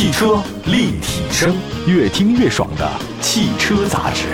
[0.00, 1.54] 汽车立体声，
[1.86, 4.28] 越听越爽的汽车杂志。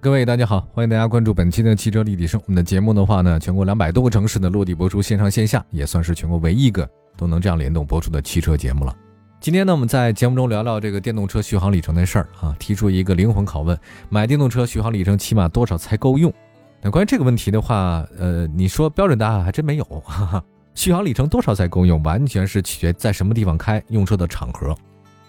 [0.00, 2.40] 各位大家好，欢迎大家关注本期的汽车立体声。
[2.44, 8.92] 我们的节目的话呢，全国两百多个城市的落地播出，线上线下，也算是全国唯一一个都能这样联动播出的汽车节目了。
[9.38, 13.78] 今天呢，我们在节目中聊聊这个电动车续航里程的事儿啊，提出一个灵魂拷问：
[14.08, 16.34] 买电动车续航里程起码多少才够用？
[16.82, 19.84] 那关于这个问题的话，呃，你说标准答案还真没有。
[19.84, 24.76] 哈哈，续航里程多少才够用，完全是取决在什么地方开，用车的场合。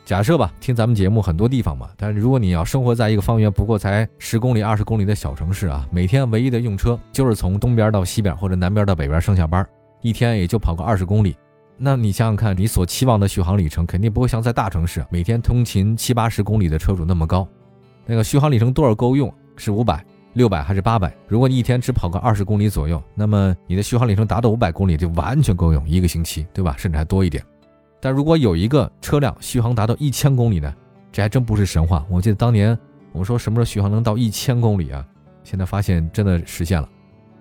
[0.03, 9.67] 假设吧，听咱们节目很多地方嘛，但是如果你要生活在一个方圆不过才十公里、二十公里的小城市啊，每天唯一的用车就是从东边到西边或者南边到北边上下班，
[10.01, 11.35] 一天也就跑个二十公里，
[11.77, 17.47] 那你想想看，你所期望的续航里程肯定不会像在大城市每天通勤七八十公里的车主那么高。
[18.05, 19.33] 那个续航里程多少够用？
[19.57, 20.05] 是五百、
[20.35, 21.15] 六百还是八百？
[21.29, 26.75] 如果你一天只跑个二十公里左右，那么你的续航里程达到五百公里就完全够用一个星期，对吧？
[26.77, 27.41] 甚至还多一点。
[28.01, 30.71] 但如果有一个车辆续航达到一千公里呢？
[31.09, 32.05] 这还真不是神话。
[32.09, 32.77] 我记得当年
[33.13, 35.05] 我们说什么时候续航能到一千公里啊？
[35.45, 36.89] 现在发现真的实现了。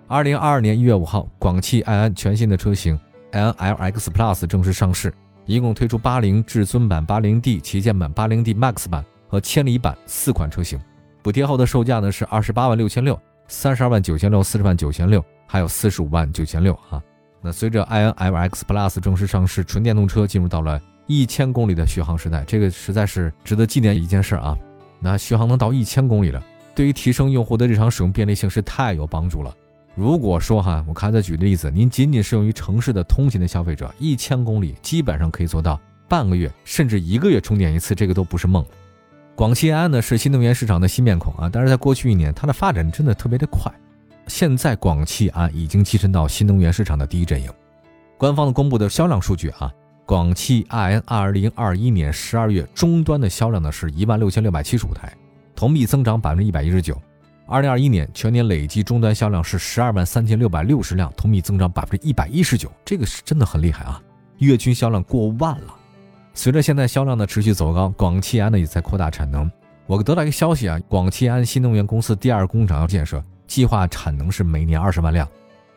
[0.06, 2.96] 二零二二年一月五号，广汽埃安全新的车型
[3.32, 5.12] 埃安 LX Plus 正式上市，
[5.46, 10.78] 一共推出八零至尊版、八零 D 旗舰版、八零 D Max 版和千里版四款车型。
[11.24, 17.02] 补贴后的售价呢是二十八万六千六、三十二万九千六、四十万九千六，还有四十五万九千六啊。
[17.40, 24.54] 那随着 i n l x Plus 正式上市，纯电动车进入到了一千公里的续航时代，这个实在是值得纪念一件事啊！
[25.00, 29.56] 那续航能到一千公里了，对于提升用户的日常使用便利性是太有帮助了。
[29.94, 38.62] 如果说哈，我看再举例子，您仅仅适用于城市的通勤的消费者，一千公里基本上可以做到半个月甚至一个月充电一次，这个都不是梦。
[39.36, 43.72] 广汽埃安呢是新能源市场的新面孔啊，但是在过去一年，它的发展真的特别的快。
[44.28, 47.50] 现在广汽啊已经跻身到新能源市场的第一阵营。
[48.16, 49.72] 官方公布的销量数据啊，
[50.06, 55.12] 广汽埃安二零二一年十二月终端的销量呢是一万六千六百七十五台，
[55.56, 56.96] 同比增长百分之一百一十九。
[57.46, 64.00] 二零二一年全年累计终端销量是十二万三千六百六十辆，同比增长百分之一百一十九，这个是真的很厉害啊！
[64.38, 65.74] 月均销量过万了。
[66.34, 69.50] 随着现在销量的持续走高，广汽安呢也在扩大产能。
[69.86, 73.22] 我得到一个消息啊，广汽安新能源公司第二工厂要建设。
[73.46, 75.28] 计划产能是每年二十万辆，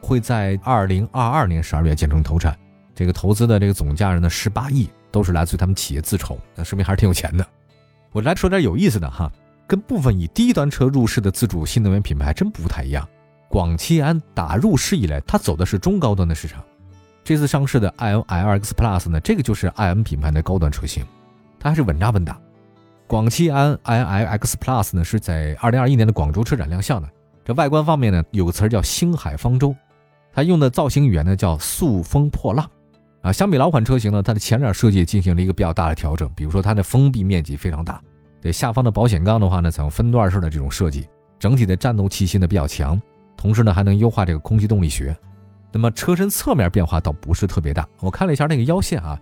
[0.02, 2.58] 会在二零二二年十二月建成投产。
[2.96, 7.46] 这个投资的这个总价值呢十八亿，都是来自于他们企业自筹，那说明还是挺有钱的。
[8.12, 9.32] 我来说点有意思的哈，
[9.68, 13.08] 跟部分以低端车入市的自主新能源品牌真不太一样。
[13.50, 16.64] 广汽安打入市以来，它走的是中高端的市场。
[17.28, 21.06] 这次上市的 iN LX Plus 呢，这个就是 iN 品牌的高端车型，
[21.60, 22.40] 它还是稳扎稳打。
[23.06, 27.10] 广汽安 iN LX Plus 呢，是在二零二一年的广州车展亮相的。
[27.44, 29.76] 这外观方面呢，有个词儿叫“星海方舟”，
[30.32, 32.66] 它用的造型语言呢叫“速风破浪”，
[33.22, 38.02] 啊，相比老款车型呢，它的前脸设计进行了一个比较大的调整，比如说它的封闭面积非常大，
[38.42, 41.06] 对下方的保险杠的话呢，采用分段式的这种设计，
[41.38, 42.98] 整体的战斗气息呢比较强，
[43.36, 45.14] 同时呢还能优化这个空气动力学。
[45.72, 49.20] 那么车身侧面变化倒不是特别大，我看了一下那个腰线啊，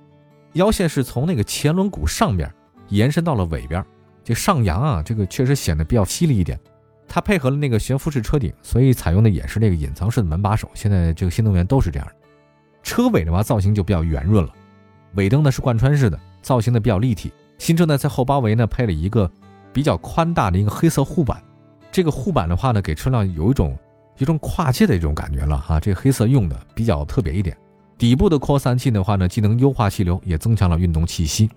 [0.53, 2.51] 腰线是从那个前轮毂上边
[2.89, 3.83] 延伸到了尾边，
[4.23, 6.59] 这上扬啊，这个确实显得比较犀利一点。
[7.07, 10.69] 它配合了那个悬浮式车顶，所以采用的也是那个隐藏式的门把手。
[10.73, 12.13] 现在这个新能源都是这样的。
[12.81, 14.51] 车尾的话造型就比较圆润了，
[15.13, 17.31] 尾灯呢是贯穿式的，造型呢比较立体。
[17.57, 19.29] 新车呢在后包围呢配了一个
[19.71, 21.41] 比较宽大的一个黑色护板，
[21.91, 23.77] 这个护板的话呢给车辆有一种
[24.17, 25.79] 一种跨界的一种感觉了哈。
[25.79, 27.55] 这黑色用的比较特别一点。
[27.97, 31.49] 底部的扩散器的话呢，既能优化气流，也增强了运动气息。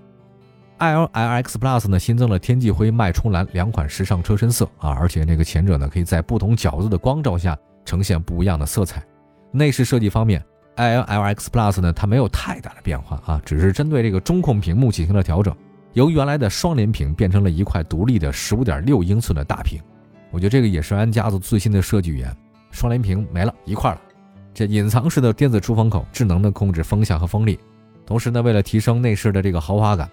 [0.78, 9.02] i l l x Plus 呢新增了天际灰、脉冲蓝两款时尚车身色啊，而且这个前者呢可以在不同角度的光照下呈现不一样的色彩。
[9.50, 10.40] 内饰设计方面
[10.76, 15.52] i l l x Plus 呢它没有太大的变化啊，只是针对这个中控屏幕进行了调整，
[15.94, 19.80] 由原来的双联屏变成了一块独立的十五点六英寸的大屏。
[20.30, 22.36] 我觉得这个也是安家族最新的设计语言，
[22.78, 24.00] 双联屏没了一块了。
[24.54, 27.58] 这隐藏式的电子出风口，智能的控制风向和风力，
[28.06, 30.08] 同时呢为了提升内饰的这个豪华感。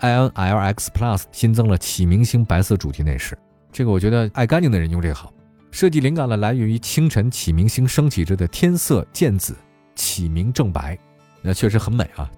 [0.00, 3.36] i n l x Plus 新增了启明星白色主题内饰，
[3.72, 5.32] 这个我觉得爱干净的人用这个好。
[5.70, 9.56] 设计灵感呢来源于清晨启明星升起着的天色渐紫，
[9.96, 10.96] 启明正白，
[11.42, 12.30] 那确实很美啊。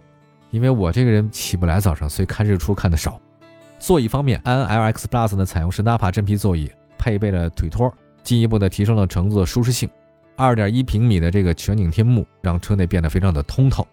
[0.50, 3.20] 因为我这个人起不来早上，所以看日出看的少。
[3.78, 9.88] 座椅方面 i n l x Plus 呢采用是纳帕真皮座椅，配备了腿托，进一步的提升了乘坐舒适性。
[10.36, 13.86] 二点一平米的这个全景天幕让车内变得非常的通透。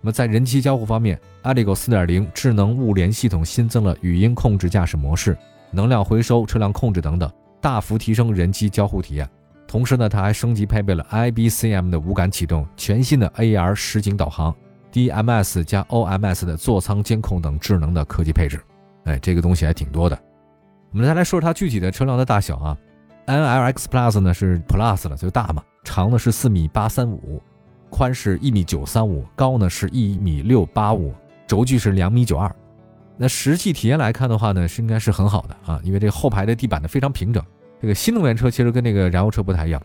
[0.00, 5.36] 那么在人机交互方面，Aligo 4.0智能物联系统新增了语音控制驾驶模式、
[5.70, 7.30] 能量回收、车辆控制等等，
[7.60, 9.28] 大幅提升人机交互体验。
[9.66, 14.54] 同时呢，它还升级配备了 IBCM 的无感启动、全新的 AR 实景导航、
[14.92, 18.60] DMS 加 OMS 的座舱监控等智能的科技配置。
[19.04, 20.18] 哎，这个东西还挺多的。
[20.92, 22.76] 我们再来说说它具体的车辆的大小啊。
[23.26, 27.40] NLX Plus 呢是 Plus 了，就大嘛，长呢是四米八三五，
[27.88, 31.14] 宽是一米九三五，高呢是一米六八五，
[31.46, 32.54] 轴距是两米九二。
[33.16, 37.44] 那实际体验来看的话呢，是应该是很好的啊，因为这个后排的地板呢非常平整。
[37.80, 39.80] 这个新能源车其实跟那个燃油车不太一样。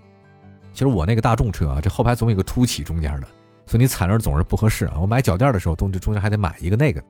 [0.73, 3.27] 其实我那个大众车啊，这后排总有个凸起中间的，
[3.65, 4.97] 所以你踩那儿总是不合适啊。
[4.99, 7.01] 我买脚垫的时候，东这中间还得买一个那个。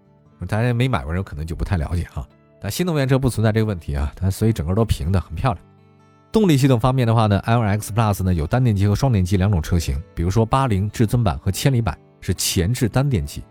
[0.47, 2.27] 大家没买过人可能就不太了解哈。
[2.61, 5.65] 但新能源车不存在这个问题啊，它所以整个都平的，很漂亮。
[6.35, 13.41] 动力系统方面的话呢，L X Plus 呢有单电机和双电机两种车型，比如说八零至尊版和千里版是前置单电机，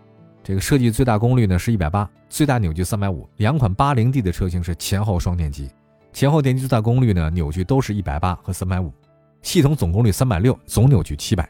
[0.43, 3.27] 这个设计最大功率呢是一百八，最大扭矩三百五。
[3.37, 5.67] 两款八零 D 的车型是前后双电机，
[6.13, 8.93] 前后电机最大功率呢扭矩都是一百八和三百五，
[9.41, 11.49] 系统总功率三百六，总扭矩七百。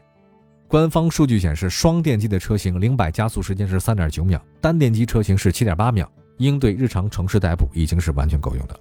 [0.66, 8.80] 官方数据显示，双电机的车型零百加速时间是三点九秒，单电机车型是七点八秒，应对日常城市代步已经是完全够用的。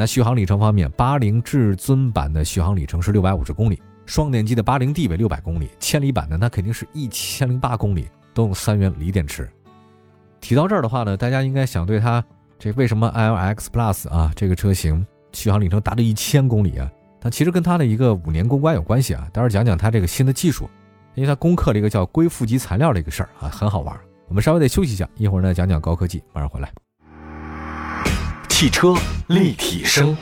[0.00, 9.46] 那续航里程方面，八零至尊版的续航里程是六百五十公里，双电机的八零 D 为六百公里，千里版的那肯定是一千零八公里，都用三元锂电池。
[10.40, 12.24] 提到这儿的话呢，大家应该想对它
[12.58, 16.90] 这为什么 LX Plus 啊这个车型续航里程达到一千公里啊？
[17.20, 19.28] 它其实跟它的一个五年公关有关系啊。
[19.34, 20.66] 待会儿讲讲它这个新的技术，
[21.14, 23.94] 因为它攻克了一个叫硅负极材料的一个事儿啊，很好玩。
[24.28, 26.72] 我们稍微得休息一下，一会儿呢讲讲高科技，马上回来。
[28.60, 28.94] 汽车
[29.28, 30.14] 立体声，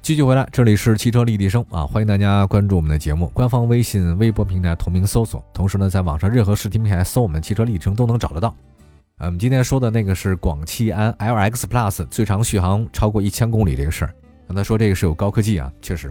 [0.00, 1.84] 继续回来，这里是汽车立体声啊！
[1.84, 8.56] 欢迎大家关注我们的节目，官方微信、微博平台同名搜索，同时呢，在网上任何视听平台搜我们汽车立体声都能找得到。
[9.18, 14.14] 我们今天说的那个是广汽安 LX Plus 最长续航超过一千公里这个事儿。
[14.48, 16.10] 刚才说这个是有高科技啊，确实。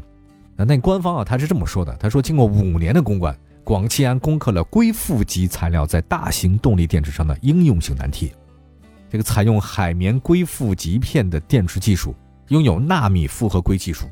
[0.56, 8.32] 那那官方啊，他是这么说的，他说经过五年的攻关，广汽安攻克了硅负极材料在大型动力电池上的应用性难题。
[9.14, 12.16] 这个采用海绵硅负极片的电池技术，
[12.48, 14.08] 拥有纳米复合硅技术、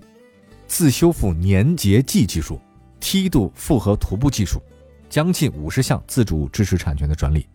[0.68, 2.62] 自修复粘结剂技术、
[3.00, 4.62] 梯度复合涂布技术，
[5.10, 7.48] 将近五十项自主知识产权的专利。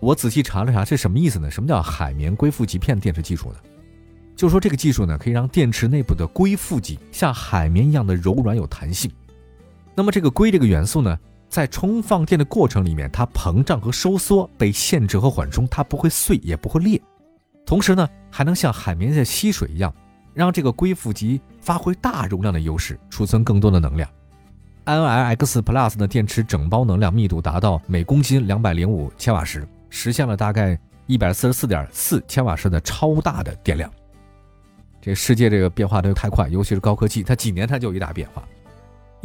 [0.00, 1.48] 我仔细查了查，这什么意思呢？
[1.48, 3.58] 什么叫海绵硅负极片电池技术呢？
[4.34, 9.08] 就说这个技术呢，可以让电池内部的硅负极像海绵一样的柔软有弹性。
[9.94, 11.16] 那么这个硅这个元素呢？
[11.48, 17.00] 在充放电的过程里面，它膨胀和收缩被限制和缓冲，它不会碎也不会裂。
[17.64, 19.92] 同时呢，还能像海绵在吸水一样，
[20.34, 24.08] 让这个硅负极发挥大容量的优势，储存更多的能量。
[24.84, 33.90] NLX Plus 的电池整包能量密度达到每公斤两百零五千瓦时，实现了大概一百四十四点四千瓦时的超大的电量。
[35.00, 38.42] 这世界这个变化的太快，尤其是高科技，它几年它就一大变化。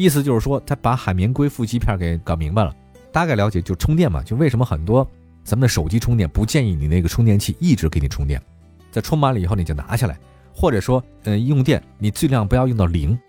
[0.02, 2.74] 意思就是说，他把海绵硅负极片给搞明白了。
[3.12, 5.08] 大概了解就充电嘛，就为什么很多
[5.44, 8.42] 咱们的手机充电不建议你那个充电器一直给你充电，
[8.90, 10.18] 在充满了以后你就拿下来，
[10.56, 13.20] 或者说，嗯，用电你尽量不要用到零，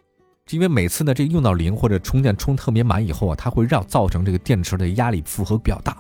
[0.51, 5.97] 因为每次呢这用到零或者充电充特别满以后啊，它会让造成这个电池的压力负荷比较大，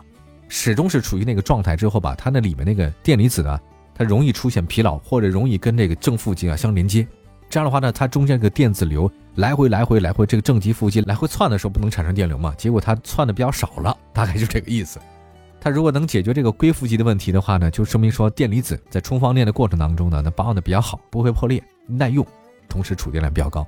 [0.48, 3.60] 始终是处于那个状态之后吧，它那里面那个电离子呢，
[3.94, 7.06] 它容易出现疲劳或者容易跟这个正负极啊相连接。
[7.50, 12.54] 这样的话呢，它中间这个电子流来回来回来回，这个正极负极来回窜的时候不能产生电流嘛？
[12.58, 15.00] 结果它窜的比较少了，大概就这个意思。
[15.58, 22.26] 它如果能解决这个硅负极的问题的话呢，就说明说电离子在充放电的过程当中呢，那保养的比较好，不会破裂，耐用，
[22.68, 23.66] 同时储电量比较高。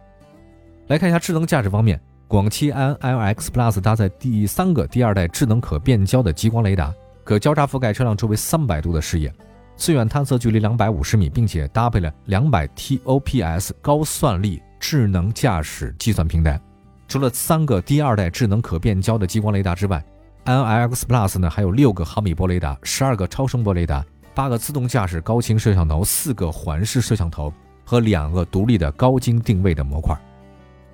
[0.88, 6.92] 来看一下智能驾驶方面，广汽安 LX Plus 搭载第三个第二代智能可变焦的激光雷达，
[7.25, 9.33] 可交叉覆盖车辆周围三百度的视野。
[9.76, 16.61] 最远探测距离两百五十米，并且搭配了两百 TOPS 高算力智能驾驶计算平台。
[17.09, 20.05] 除了三个第二代智能可变焦的激光雷达之外
[20.45, 27.50] ，NIX Plus 呢还有六个毫米波雷达、十二个超声波雷达、八个自动驾驶高清摄像头、四个环视摄像头
[27.83, 30.14] 和两个独立的高精定位的模块。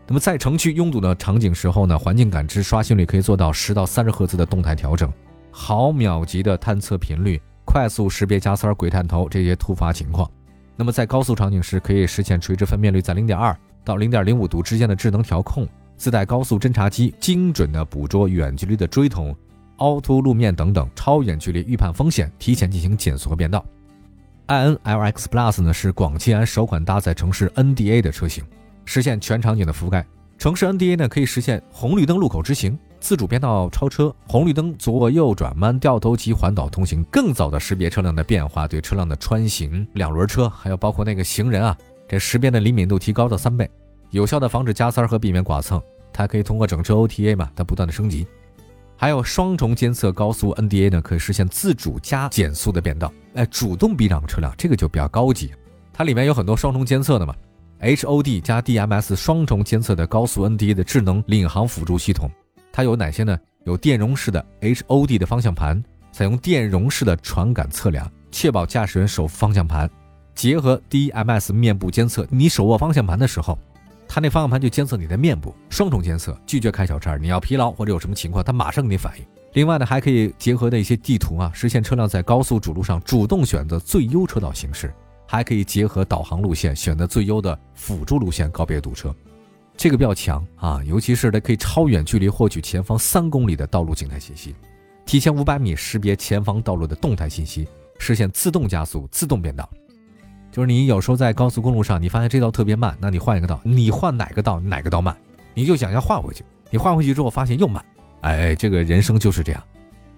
[0.07, 5.13] 那么在城区拥堵的场景时候呢，环境感知刷新率可以做到十到三十赫兹的动态调整，
[5.51, 7.43] 毫秒级的探测频率。
[7.65, 10.31] 快速识别加塞儿、鬼探头这些突发情况，
[10.77, 19.35] 那么在高速场景时可以实现垂直分辨率在零点二到零点零五度之间的智能调控，自带高速侦察机，精准的捕捉远距离的追踪、
[19.77, 23.65] 凹凸路面等等，超远距离预判风险，提前进行减速和变道。
[24.49, 28.45] iNLX Plus 呢是广汽安首款搭载城市 NDA 的车型，
[28.85, 30.05] 实现全场景的覆盖。
[30.39, 32.79] 城市 NDA 呢可以实现红绿灯路口直行。
[32.99, 41.75] 自主变道超车、红绿灯左右转弯、掉头及环岛通行，更早的识别车辆的变化，对车辆的穿行、两轮车，还有包括那个行人啊，
[42.11, 43.71] 这识别的灵敏度提高到三倍。
[44.11, 45.81] 有效的防止加塞儿和避免剐蹭。
[46.12, 48.26] 它可以通过整车 OTA 嘛，它不断的升级。
[48.97, 55.52] 还有双重监测高速 NDA 呢，可以实现自主加减速的变道，哎，主动避让车辆，这个就比较高级。
[55.93, 57.33] 它里面有很多双重监测的嘛
[57.81, 62.29] ，HOD 加 DMS 双重监测的高速 NDA 的智能领航辅助系统，
[62.73, 63.38] 它有哪些呢？
[63.67, 69.88] 有电容式的 HOD 的方向盘，采用电容式的传感测量，确保驾驶员手方向盘，
[70.35, 73.59] 结合 DMS 面部监测，你手握方向盘的时候。
[74.13, 77.17] 它那方向盘就监测你的面部，双重监测，拒绝开小差。
[77.17, 79.25] 你要疲劳或者有什么情况，它马上给你反应。
[79.53, 84.93] 另外呢，还可以结合的一些地图啊，实现车辆在高速主路上主动选择最优车道行驶，
[85.29, 89.15] 还可以结合导航路线选择最优的辅助路线，告别堵车。
[89.77, 94.57] 这个比较强啊，尤其是它可以超远距离获取前方三公里的道路静态信息，
[95.07, 97.69] 提前五百米识别前方道路的动态信息，
[98.01, 99.71] 实现自动加速、自动变道。
[100.50, 105.16] 就是你有时候在高速公路上，你发现这道特别慢，那你换一个道，你换哪个道，哪个道慢，
[105.54, 106.45] 你就想要换回去。
[106.71, 107.85] 你换回去之后发现又慢，
[108.23, 109.62] 哎，这个人生就是这样。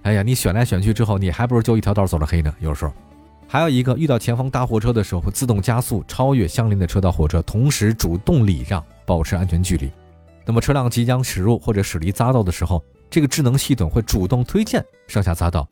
[0.02, 2.54] 哎呀，你选来选去之后，你还不如就一条道走了黑呢。
[2.60, 2.92] 有时候，
[3.46, 9.90] 还有一个遇到前方大货车的时候，会自动加速超越相邻的车道货车，同时主动礼让，保持安全距离。
[10.44, 15.68] 那么车辆即将驶入或者驶离匝道的时候，这个智能系统会主动推荐上下匝道，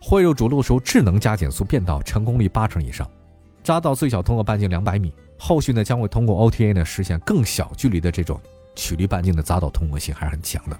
[0.00, 3.08] 汇入主路时候智能加减速变道，成功率八成以上。
[3.64, 8.38] 匝道最小通过半径两百米，后续呢将会通过 OTA 呢实现更小距离的这种
[8.76, 10.78] 曲率半径的匝道通过性还是很强的。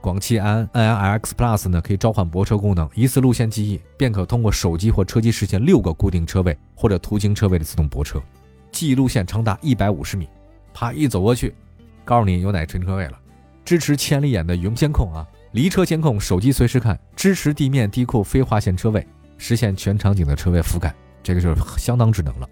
[0.00, 8.18] 广汽安 NLX Plus 呢可以召唤泊车功能，一次路线记忆便可通过手机或车机实现六个固定车位或者途经车位的自动泊车，
[8.72, 10.26] 记忆路线长达一百五十米，
[10.72, 11.54] 啪一走过去，
[12.02, 13.20] 告诉你有哪停车位了。
[13.62, 20.94] 支持千里眼的云监控啊，离车监控，手机随时看，支持地面地库非划线车位，实现全场景的车位覆盖。
[21.22, 22.48] 这个就是相当智能了。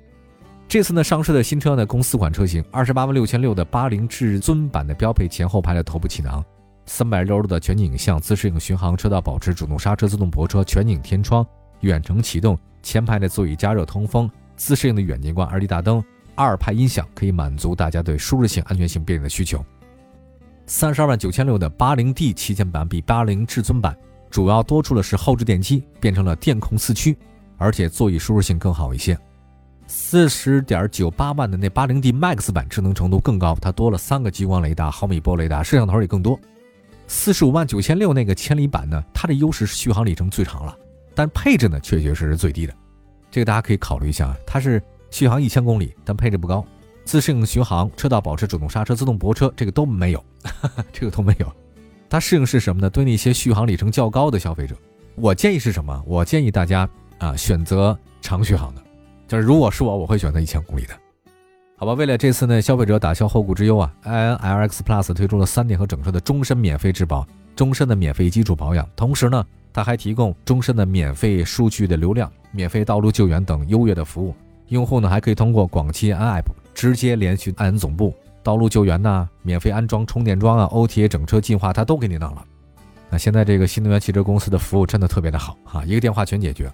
[0.69, 6.45] 这次呢上市的新车呢，共四款车型：二十八万六千六的八零至尊版的标配前后排的头部气囊，
[6.85, 11.47] 三百六十度的全景影像、自适应巡航、车道保持、主动刹车、自动泊车、全景天窗、
[11.81, 19.65] 远程启动、前排的座椅加热通风、自适应的远近光、LED 大灯、二排音响，可以满足大家对舒适性、安全性便利的需求。
[20.67, 23.97] 三十二万九千六的八零 D 旗舰版比八零至尊版
[24.29, 27.17] 主要多出的是后置电机，变成了电控四驱。
[27.59, 29.19] 而且座椅舒适性更好一些，
[29.87, 36.39] 四十点九八万的那八零 D Max 版智能程度更高，它多了三个激光雷达、毫米波雷达，摄像头也更多。
[37.07, 40.77] 四十五万九千六那个千里版呢，它的优势是续航里程最长了，
[41.15, 42.75] 但配置呢确确实实最低的，
[43.31, 44.37] 这个大家可以考虑一下啊。
[44.47, 46.65] 它是续航一千公里，但配置不高，
[47.05, 50.23] 自适应巡航、车道保持、主动刹车、自动泊车这个都没有，
[50.93, 51.51] 这个都没有。
[52.11, 52.91] 它适应是什么呢？
[52.91, 54.77] 对那些续航里程较高的消费者，
[55.15, 56.03] 我建议是什么？
[56.07, 56.89] 我建议大家。
[57.19, 58.83] 啊，选择长续航的，
[59.27, 60.95] 就是如果是我，我会选择一千公里的，
[61.77, 61.93] 好吧？
[61.95, 74.35] 为了这次呢，消费者打消后顾之忧啊，iNLX Plus 推出了三年和整车的终身免费质保，终身的免费基础保养，同时呢，它还提供终身的免费数据的流量、免费道路救援等优越的服务。
[74.69, 76.45] 用户呢，还可以通过广汽安 App
[76.75, 82.45] 直接联系安总部，道路救援呐，免费安装充电桩啊，OTA 整车进化，它都给你弄了。
[83.11, 86.71] 那现在这个新能源汽车公司的服务真的特别的好啊，一个电话全解决。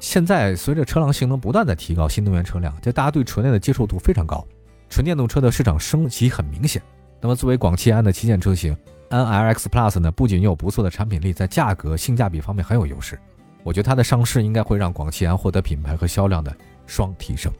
[0.00, 4.44] 现在随着车辆性能不断在提高，新能源车辆就大家对纯电的接受度非常高，
[4.88, 6.82] 纯电动车的市场升级很明显。
[7.20, 8.74] 那么作为广汽安的旗舰车型，
[9.10, 13.18] 安 LX Plus 呢，不仅有不错的产品力，在价格性价比方面很有优势。
[13.62, 16.50] 我觉得它的上市应该会让广汽安获得品牌和销量的
[16.86, 17.52] 双提升。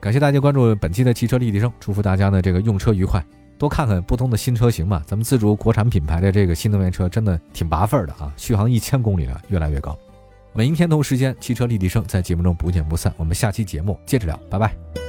[0.00, 3.22] 感谢大家关注本期的汽车立体声，祝福大家呢这个用车愉快，
[3.58, 5.02] 多看看不同的新车型嘛。
[5.06, 9.94] 咱们自主国产品牌的这个新能源车真的挺拔份的啊，续航一千公里了，越来越高。
[10.54, 13.12] 明天同时间，汽车立体声在节目中不见不散。
[13.16, 15.03] 我们下期节目接着聊，拜拜。